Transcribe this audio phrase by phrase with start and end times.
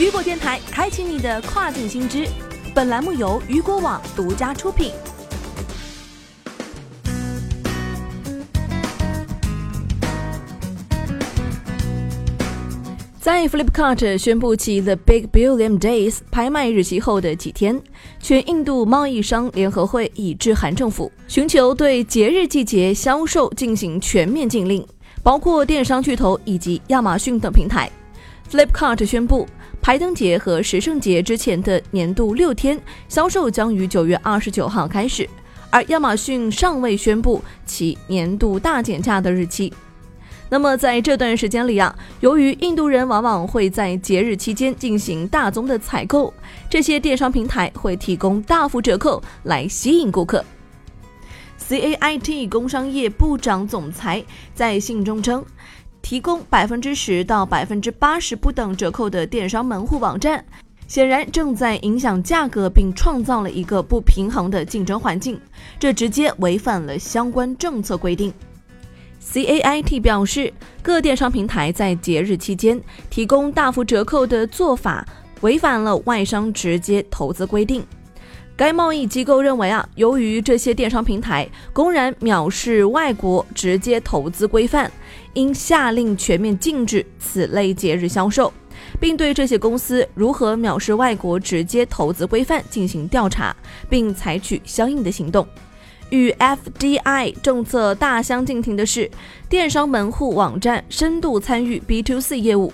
[0.00, 2.26] 雨果电台开启你的跨境新知，
[2.74, 4.92] 本栏目由雨果网独家出品。
[13.20, 17.78] 在 Flipkart 宣布其 The Big Billion Days 拍卖日期后的几天，
[18.18, 24.82] 全印度贸易商联合会已致函政府，寻求对节日季节销售进行全面禁令，
[25.22, 27.90] 包括电商巨头以及亚马逊等平台。
[28.50, 29.46] Flipkart 宣布，
[29.82, 32.78] 排灯节和食圣节之前的年度六天
[33.08, 35.28] 销售将于九月二十九号开始，
[35.70, 39.72] 而亚马逊尚未宣布其年度大减价的日期。
[40.50, 46.32] 那么在这段时间里啊，由于印度人往往会在节日期间进行大宗的采购，
[46.68, 50.44] 这些电商平台会提供大幅折扣来吸引顾客。
[51.68, 55.44] CAIT 工商业部长总裁在信中称，
[56.02, 60.44] 提供百分之十到百分之八十不等折扣的电商门户网站，
[60.86, 65.40] 显然正在影响价格，并创造了一个不平衡的竞争环境，
[65.78, 68.32] 这直接违反了相关政策规定。
[69.22, 75.06] CAIT 表示，各电商平台在节日期间提供大幅折扣的做法
[75.42, 77.84] 违反了外商直接投资规定。
[78.60, 84.92] 该贸易机构认为啊，由于这些电商平台公然藐视外国直接投资规范，
[85.32, 88.52] 应下令全面禁止此类节日销售，
[89.00, 93.56] 并对这些公司如何藐视外国直接投资规范进行调查，
[93.88, 95.48] 并采取相应的行动。
[96.10, 99.10] 与 FDI 政策大相径庭的是，
[99.48, 102.70] 电商门户网站深度参与 B to C 业务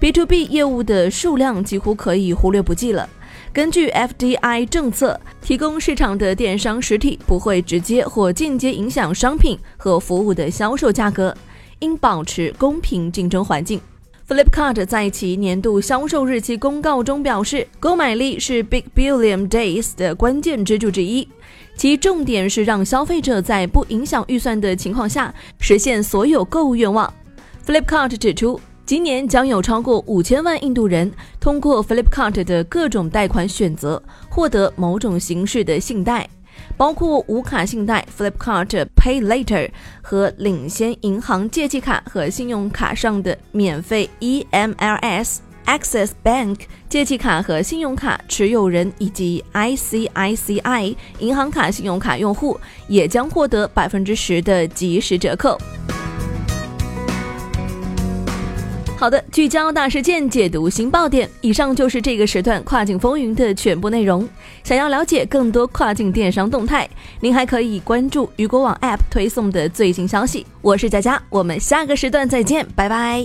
[0.00, 3.08] ，B to B 业务的数量几乎可以忽略不计了。
[3.52, 11.34] 根据 FDI 政策，提供市场的电商实体不会直接或间接影响商品和服务的销售价格，
[11.80, 13.80] 应保持公平竞争环境。
[14.28, 21.26] Flipkart 在其年度销售日期公告中表示，购买力是 Big Billion Days 的关键支柱之一，
[21.74, 27.12] 其重点是让消费者在不影响预算的情况下实现所有购物愿望。
[27.66, 36.26] Flipkart 指出，今年将有超过五千万印度人通过 Flipkart 的各种贷款选择获得某种形式的信贷。
[36.74, 39.68] 包括无卡信贷 Flipkart Pay Later
[40.00, 55.58] 和领先银行借记卡和信用卡上的免费 EMLS Access Bank 借记卡和信用卡持有人以及 ICICI 银行卡信用卡用户也将获得百分之十的即时折扣。
[58.98, 61.30] 好的，聚焦大事件，解读新爆点。
[61.40, 64.28] 以上就是这个时段跨境风云的全部内容。
[64.64, 66.88] 想要了解更多跨境电商动态，
[67.20, 70.44] 您还可以关注雨果网 App 推送的最新消息。
[70.60, 73.24] 我是佳佳，我们下个时段再见，拜拜。